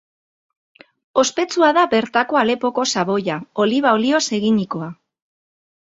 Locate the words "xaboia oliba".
2.95-3.95